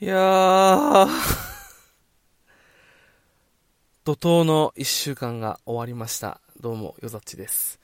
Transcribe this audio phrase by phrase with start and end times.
[0.00, 1.08] いやー、
[4.04, 6.40] 怒涛の一週間が終わりました。
[6.60, 7.78] どうも、よざっちです。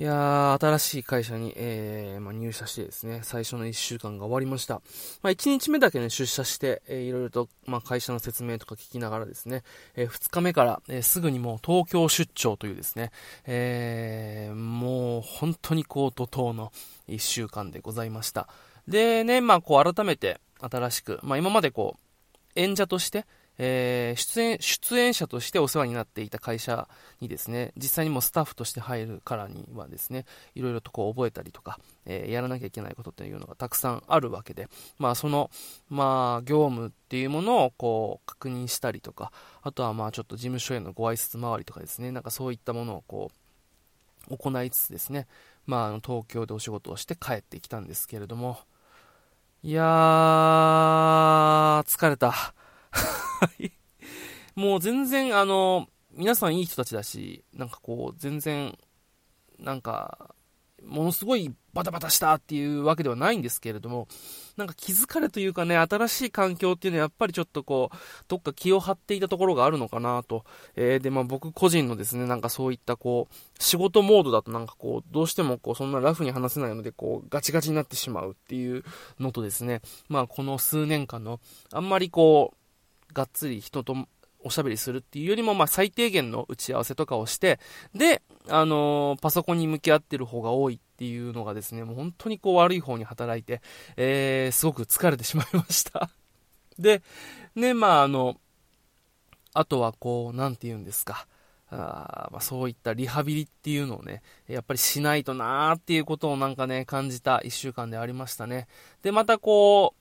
[0.00, 4.80] いやー、新しい会社に、えー、まあ、入社してですね、最初の1週間が終わりました。
[5.20, 9.62] まあ、1日目だけね、出社して、えー、いろいろと、まあ、会社の説明とか聞きながらですね、
[9.96, 13.10] えー、2日目から、えー、すぐにもう東京出張というですね、
[13.44, 16.72] えー、もう本当にこう、怒涛の
[17.06, 18.48] 1週間でございました。
[18.88, 23.26] でね、まあ、こう、改めて、新しく、まあ、今までこう、演者として、
[23.62, 26.88] えー、出演、出演者としてお世話になっていた会社
[27.20, 30.24] にですね、実際にもスタッフとして入るからにはですね、
[30.54, 35.50] いろいろとこう覚えたりとか、えー、やらなきゃいけないことっていうのがたくさんあるわけで、まあその、
[35.90, 39.30] まあ業務っていうものをこう確認したりとか、
[39.60, 43.30] あとはまあちょっと事務所へのご挨拶回りとかですね、なんかそういったものをこ
[44.30, 45.26] う、行いつつですね、
[45.66, 48.58] まあ、あの東京でお仕事をして帰ってきたんですけれども、
[49.62, 52.54] いやー、疲れた。
[53.58, 53.72] い
[54.54, 58.76] もう全然、あの、皆さんいい人たちだし、なんかこう、全然、
[59.58, 60.34] なんか、
[60.84, 64.08] ものすごいバタバタしたっていうわけではないんですけれども、
[64.56, 67.96] なんか気づかれというかね、新しい環境っていうのはやっぱりちょっとこう、
[68.28, 70.44] どっか気を張っていたところがあるのかなと。
[70.74, 78.84] えー、で、まあ僕個人のですね、なんかそういったこう、仕事モードだとなんかこう、どうしてもこう、そんなラフに話せないので、こう、ガチガチになってしまうっていう
[79.18, 81.40] のとですね、まあこの数年間の、
[81.72, 82.59] あんまりこう、
[83.12, 83.96] がっつり人と
[84.42, 87.60] おしゃべりするっていうよりも、まあ、最低限の打ち合わせとかをして、
[87.94, 93.60] で、あのー、パソコンに向き合ってる方が多いっていうのがですね、もう本当にこう悪い方に働いて、
[93.96, 96.10] えー、すごく疲れてしまいました
[96.78, 97.02] で、
[97.54, 98.40] ね、まあ、あの、
[99.52, 101.26] あとはこう、なんて言うんですか。
[101.72, 108.66] あまあ、そういったリハビリっていうのをね、やっぱりしないとなーっていうことをなんかね、感じた一週間でありましたね。
[109.02, 109.99] で、またこう、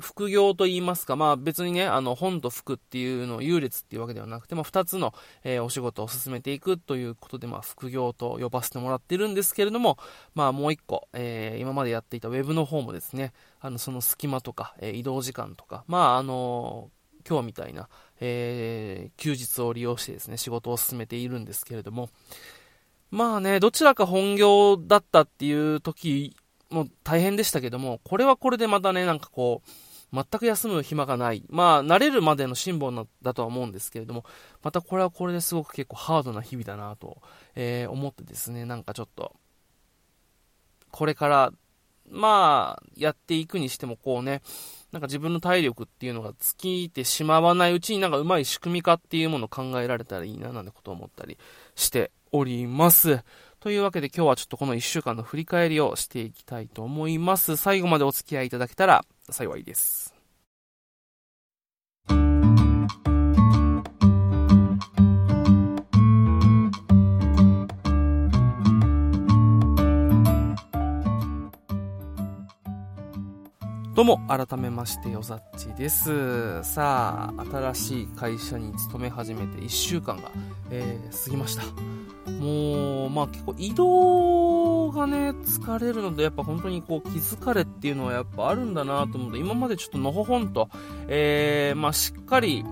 [0.00, 9.98] 副業と言いますか、まあ別にね、あの、本と服っていうのを優劣っていうわけではなくて、まあ二つの、えー、お仕事を進めていくということで、まあ副業と呼ばせてもらってるんですけれども、
[10.34, 16.90] まあもう一個、えー、今までやっていたウェブの方もですね、あの、その隙間とか、えー、移動時間とか、まああの
[17.28, 17.88] 今日みたいな、
[18.20, 22.10] え休日を利用してですね、仕事を進めているんですけれども、
[23.10, 26.36] まあね、どちらか本業だったっていう時
[26.70, 29.70] も大変でしたけども、これはこれでまたね、なんかこう、
[30.12, 31.44] 全く休む暇がない。
[31.48, 34.24] まあ、慣れるまでの辛抱だとは思うんですけれども、
[34.62, 37.22] またこれはこれですごく結構ハードな日々だなと、
[37.54, 39.34] えー、思ってですね、なんかちょっと、
[40.90, 41.52] これから、
[42.10, 44.42] まあ、やっていくにしてもこうね、
[44.92, 51.38] なんか自分の体力っていうのが尽きてしまわないうちになんかうまい仕組み化っていうものを考えられたらいいななんてことを思ったり
[51.76, 53.22] しております。
[53.60, 57.56] というわけで今日はちょっとこの1週間の振り返りをしていきたいと思います。
[57.56, 60.14] 最後までお付き合いいただけたら幸いです。
[73.94, 76.62] どうも、改めまして、よざっちです。
[76.62, 80.30] さあ、新しい会社に勤め始めて1週間が、
[80.70, 81.64] えー、過ぎました。
[82.30, 82.69] もう、
[83.10, 90.68] まあ結構移動がね、疲れるので、やっぱ本当にこう気づかれっていうのはやっぱあるんだなと思って、今までちょっとのほほんと、
[91.08, 92.64] えー、まあしっかり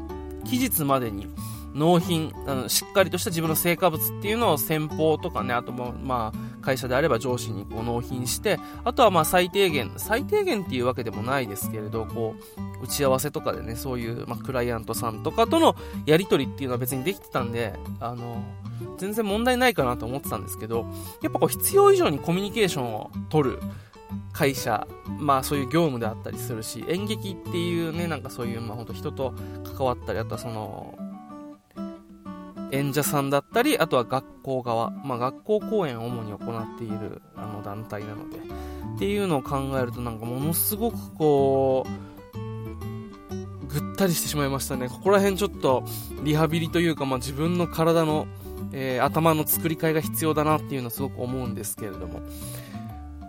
[0.44, 1.26] 期日までに、
[1.74, 12.34] 納品あの、しっかりとした自分の成果物っていうのを先方とかね、あとも、まあ、会社であれば上司にこう納品して、あとはまあ最低限、最低限っていうわけでもないですけれど、こ
[12.80, 18.42] う、打ち合わせとかでね、そういう、ま、クライアントさんとかとのやり取りっていうのは別にできてたんで、あの、
[18.98, 20.84] 全然問題ないかなと思ってたんですけど、
[21.22, 23.60] やっぱこう必要以上にコミュニケーションを取る
[24.34, 24.86] 会社、
[25.18, 29.32] まあそういう業務であったりするし、演劇っていうね、なんかそういう、まあ本当人と
[29.64, 30.98] 関わったり、あとはその、
[32.72, 44.88] 演者さんだったり、あとは学校側、まあ、学校公演を主に行っているあの団体なので、っていうのを考えるとなんかものすごくこう、ぐったりしてしまいましたね。
[44.88, 45.84] ここら辺ちょっと
[46.24, 48.26] リハビリというか、まあ、自分の体の、
[48.72, 52.20] えー、頭の作り替えが必要だなっていうのはすごく思うんですけれども。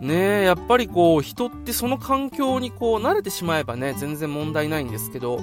[0.02, 5.42] ねえ、やっぱりこう、人ってその環境にこう、慣れてしまえばね、全然問題ないんですけど、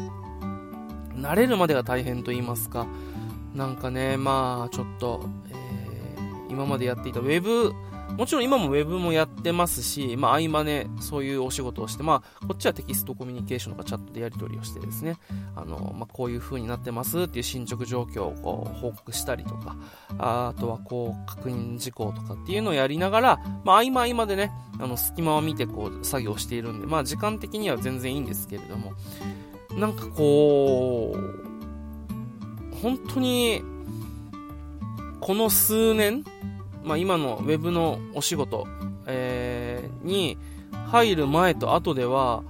[1.15, 2.87] 慣れるまでが大変と言いますか、
[3.57, 7.73] なんかね、まあ、ちょっと、えー、今までやっていたウェブ
[8.17, 15.17] もちろん今もウェブもやってますし、まあ、合間ね、そういうお仕事をして、まあ、こっちはテキストコミュニケーションとかチャットでやり取りをしてですね、
[15.55, 19.77] あの、まあ、こういう風になってますっていう進捗状況をこう報告したりとか、
[20.19, 28.93] あとはこう、確認事項とかっていうのをやりながら、まあ、合間合間でね、あの、隙間を見てこう、作業しているんで、まあ、時間的には全然いいんですけれども、
[29.77, 31.56] なんかこう、
[32.83, 33.63] 本当に、
[35.21, 36.25] この数年、
[36.85, 38.67] まあ、今のウェブのお仕事、
[39.07, 40.39] えー、に
[40.87, 42.43] 入る前と後では、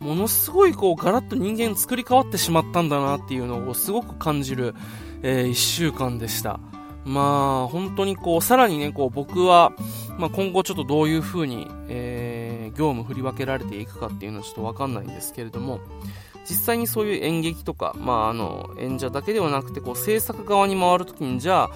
[0.00, 4.74] ものすごいこうガラッと人間作り変わってしまったんだなっていうのをすごく感じる、
[5.22, 6.60] えー、1週間でした。
[7.04, 9.72] まあ、本当にこう、さらにね、こう僕は、
[10.18, 15.80] まあ、今後ちょっとどういう風に、えー、業務振り分けられていくかっていうのはちょっとわかんないんですけれども、
[16.48, 21.70] 実際にそういう演劇とか、まあ、あの、演者だけではなくて、こう、制作側に回るときに、じゃあ、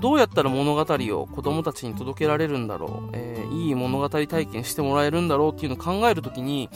[0.00, 6.68] どうやったら物語を子供たちに届けられるんだろう、えー、いい物語体験してもらえるんだろうっていうのを考えるときに、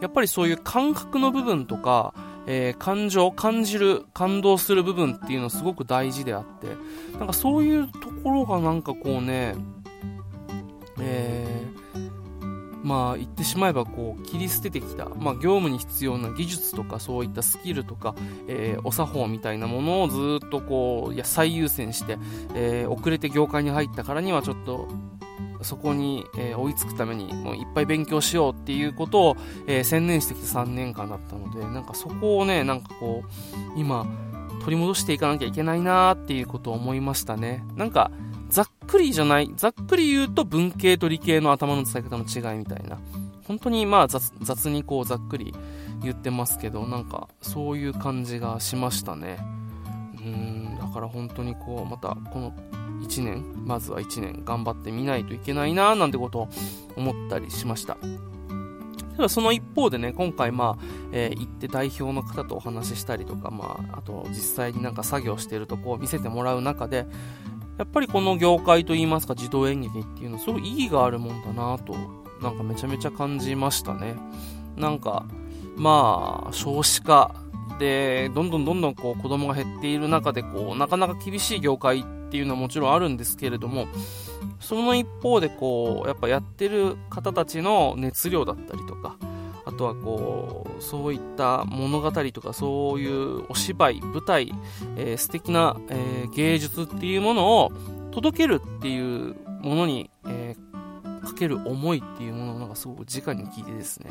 [0.00, 2.14] やっぱりそういう感覚の部分とか、
[2.46, 6.68] えー、感情、感じる、感動する部分っていうのすごく大事であって、
[7.18, 9.54] なんかそういうところがなんかこうね、
[11.00, 11.46] え
[12.88, 18.14] まあ言ってしまえばこう切り捨ててきた、まあ、業務に必要な技術とかそういったスキルとか、
[18.48, 22.16] えー、お作法みたいなものをずっとこういや最優先して、
[22.54, 24.88] えー、遅れて業界に入ったからにはちょっと
[25.60, 29.36] そこに、えー、追いつくためにもういっぱい勉強しようっていうことを、
[29.66, 34.06] え専念してきた3年間だったのでなんかそこをねなんかこう今
[34.60, 37.64] 取り戻していかなきゃいけないなっていうことを思いましたね。
[37.74, 38.10] なんか
[38.48, 42.98] ざっくりじゃない、ざっくり言うと文系と理系の頭の使い方の違いみたいな。
[43.44, 45.54] 本当にまあ雑にこうざっくり
[46.02, 49.38] 言ってますけど、なんかそういう感じがしましたね。
[50.18, 52.52] うん、だから本当にこう、またこの
[53.00, 56.48] 1年、まずは1年頑張ってみないといけないななんてことを
[56.96, 57.96] 思ったりしました。
[59.16, 67.06] ただその一方でね、今回まあ、えー、行って代表の方とお話ししたりとか、まあ、あと実際になんか作業してるとこを見せてもらう中で、
[67.78, 71.94] やっぱりこの業界といいますか自動演劇っていうのはすごい意義があるもんだなと、
[72.42, 74.16] なんかめちゃめちゃ感じましたね。
[74.76, 75.26] なんか、
[75.76, 77.34] まあ、少子化
[77.78, 83.86] で、どんどんどんどんこう子供が減っている中で、こう、なかなか厳しい業界っていうのはもちろんあるんですけれども、
[84.60, 89.16] その一方でこう、やっぱやってる方たちの熱量だったりとか、
[89.68, 94.54] あとはこう、そういった物語とかそういうお芝居、舞台、
[94.96, 97.72] えー、素敵な、えー、芸術っていうものを
[98.10, 104.10] 届けるっていうものに、えー、かける思いっていうものをなんかすごく直に聞いてですね、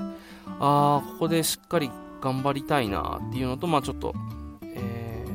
[0.60, 1.90] ああ、ここでしっかり
[2.22, 4.14] 頑張りたいなっていうのと、まあちょっと、
[4.62, 5.26] え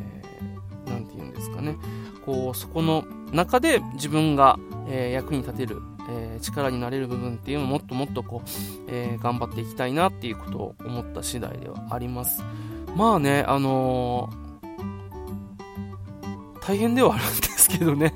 [0.86, 1.76] ー、て言うんですかね、
[2.24, 8.48] こう、そこの中で自分が、え、役に立てるえー、力になれる部分っていうのをもっともっとこう、
[8.88, 12.42] えー、頑張っていきたいなっていうことを思った次第ではあります。
[12.96, 18.12] まあね、あのー、大変ではあるんですけどね。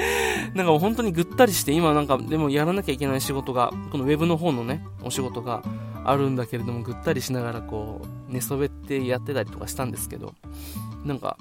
[0.54, 5.62] なんか本当にぐったりして、今なんかでもやらなきゃいけない仕事が、このウェブの方のね、お仕事が
[6.04, 10.34] あるんだけれども、ぐったりしながらこう、寝そべってやってたりとかしたんですけど、
[11.04, 11.36] なんか、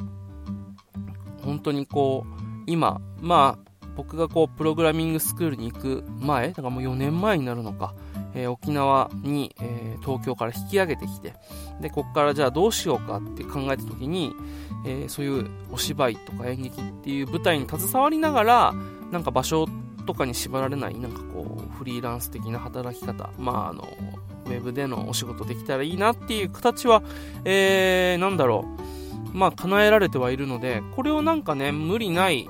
[1.43, 7.93] 本当にこう、今、まあ、僕がこう、プログラミングスクールに行く前、だからもう4年前になるのか、
[8.33, 11.33] えー、沖縄に、えー、東京から引き上げてきて、
[11.81, 14.33] で、こっからじゃあどうしようかって考えた時に、
[14.85, 18.73] えー、そういうお芝居とか演劇っていう舞台に携わりながら、
[19.11, 19.65] なんか場所
[20.05, 23.87] とかに縛られない、なんかこう、フリーランス的な働き方、まああの、
[24.45, 27.01] ウェブでのお仕事できたらいいなっていう形は、
[27.45, 28.65] えー、なんだろ
[29.33, 32.49] う、まあ叶えられてはいるので、これをなんかね、無理ない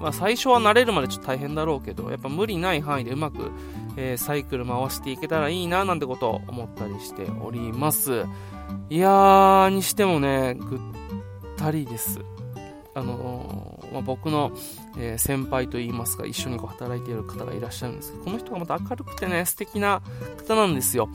[0.00, 3.50] まあ、最初は慣れるまでちょっと大変だろうけど、やっぱ無理ない範囲でうまく、
[3.96, 8.24] えー、サイクル回していけたらいいななんてことを思ったりしております。
[8.88, 10.80] いやー、にしてもね、ぐっ
[11.56, 12.20] たりです。
[12.94, 14.52] あのー、まあ、僕の、
[14.98, 20.00] えー、先輩といいますか、一緒にこう働いている方がいらっしゃるんですけど、この人がまた明るくてね、素敵な
[20.38, 21.10] 方なんですよ。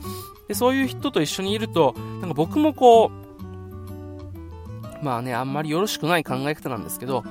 [0.46, 3.26] で、そういう人と一緒にいると、なんか僕もこう、
[5.04, 7.24] まあね、あんまりよろしくない考え方なんですけど、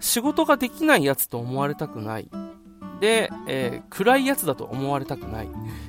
[0.00, 2.28] 仕事ができないやつと思われたくない。
[3.00, 5.48] で、えー、暗いやつだと思われたくない。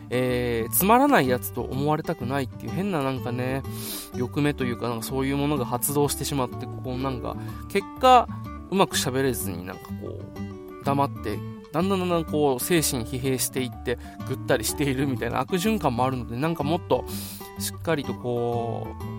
[0.10, 3.64] えー、つまらないやつと思われたくないっていう変ななんかね、
[4.16, 7.36] 欲目というかなんかそういうものが発動してしまって、こうなんか、
[7.70, 8.28] 結果、
[8.72, 10.20] うまく喋れずになんかこ
[10.82, 11.40] う、黙って、
[11.72, 13.98] だんだんだんだんこう、精神疲弊していって、
[14.28, 17.06] ぐったりしているみたいな悪循環もあるので、なんかもっと、
[17.60, 19.19] しっかりとこう、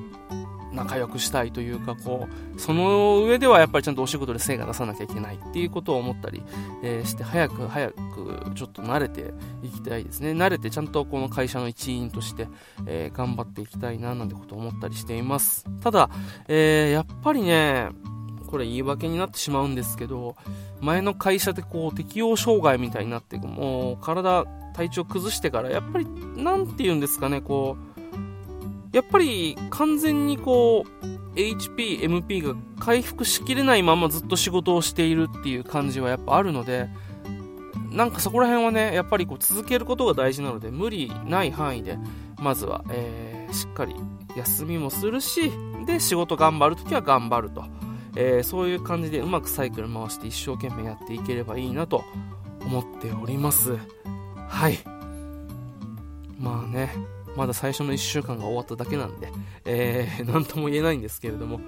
[0.73, 6.43] 仲良くしたいというかこうその上ではやっぱりちゃんとお仕事で精が出さなきゃいけないっていうことを思ったり、
[6.83, 10.33] えー、して早く早くちょっと慣れていきたいですね。
[10.33, 12.49] 慣れてちゃんとこの会社の一員として、
[12.87, 15.65] えー、頑張っていきたいななんてことを思ったりしています。
[15.83, 16.11] ただ、
[16.49, 17.89] えー、やっぱりね
[18.47, 20.37] これ言い訳になってしまうんですけど
[20.81, 27.90] 前の会社でこう適応障害みたいになってもう体体調崩してからやっぱり何て言うんですかねこう
[28.93, 36.89] やっぱり完全にこう HP、MP が回復しきれないままずっと仕事をしているっていう感じはやっぱあるので、
[37.91, 41.99] なんかそこら辺はね、やっぱりこう続けることが大事なので、無理ない範囲で、
[42.39, 43.95] まずは、えー、しっかり
[44.37, 45.53] 休みもするし、
[45.87, 47.65] で、仕事頑張るときは頑張ると。
[48.17, 52.05] えー、そういう感じでうまくサイクル回して一生懸命やっていければいいなと
[52.61, 53.77] 思っております。
[54.49, 54.79] はい。
[56.39, 56.93] まあね、
[57.37, 59.33] まだ最初の1週間が終わっただけなんで、
[59.65, 61.61] えー、 なんとも言えないんですけれども、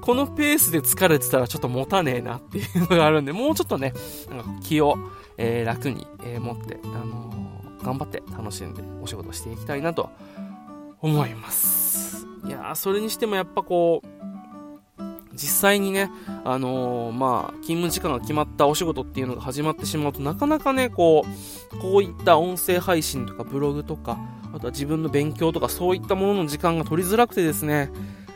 [0.00, 3.92] このペースで疲れてたらちょっと持たねえなっていうのがあるんで、もうちょっとね、
[4.30, 4.96] なんか気を、
[5.36, 10.10] えー、楽に、えー、持って、あのー、頑張って楽しんでお仕事していきたいなと
[11.00, 12.26] 思います。
[12.46, 14.20] いやー、それにしてもやっぱこう、
[15.40, 16.10] 実際にね、
[16.44, 21.24] あのー、まあ、勤務時間が決まったお仕事っていうのが始まってしまうとなかなかね、こ
[21.72, 24.18] う、こういった音声配信とかブログとか、
[24.52, 27.90] あとは自分の勉強とかそういったものの時間が取りづらくてですね、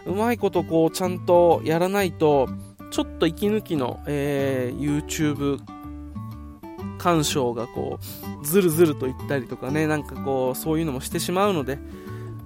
[0.06, 2.48] うまいことこう、ちゃんとやらないと、
[2.90, 5.60] ちょっと息抜きの、えー、YouTube
[6.98, 7.98] 鑑賞がこ
[8.42, 11.78] う、ずるずるといったりとかね、なんかこう、そういうのもしてしまうので、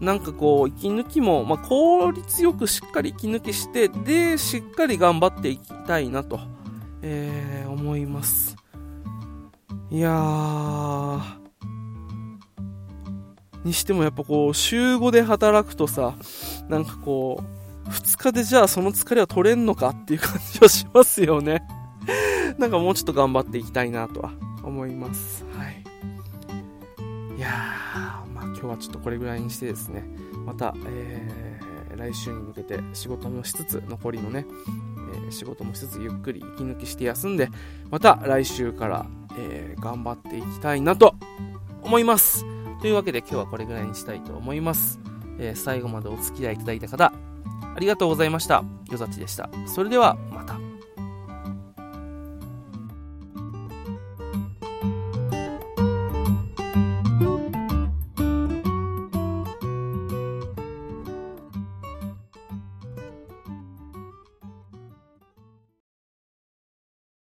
[0.00, 6.40] なんかこう、息抜きも、まあ、効率よくしっかり息抜きして、で、しっかり頑張っていきたいなと、
[7.02, 8.56] えー、思います。
[9.90, 11.38] いやー、
[13.68, 16.14] にしてもやっぱこう、週5で働くとさ、
[16.68, 17.42] なんかこ
[17.87, 21.62] う、2日でじゃあその疲れは取れんのかっていう感じはしますよね。
[22.58, 24.32] なんかもうちょっと頑張っていきたいなとは
[24.62, 25.44] 思います。
[25.56, 25.84] はい。
[27.37, 30.04] いやー、今日はちょっとこれぐらいにしてですね、
[30.44, 34.46] また、えー、来週に向けて仕事もしつつ、残りのね、
[35.14, 37.50] えー、仕事もしつつゆっくり息抜きして休んで、
[37.90, 39.06] また来週から、
[39.38, 41.14] えー、頑張っていきたいなと
[41.82, 42.44] 思います。
[42.80, 45.00] というわけで今日はこれぐらいにしたいと思います。
[45.38, 47.12] え最後までお付き合いいただいた方、
[47.75, 48.64] ありがとうございました。
[48.90, 49.49] よざちでした。
[49.66, 50.67] それではまた。